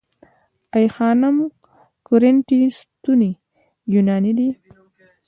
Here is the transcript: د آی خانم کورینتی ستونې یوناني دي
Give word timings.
د 0.71 0.73
آی 0.75 0.85
خانم 0.95 1.37
کورینتی 2.07 2.59
ستونې 2.79 3.31
یوناني 3.93 4.31
دي 4.37 4.49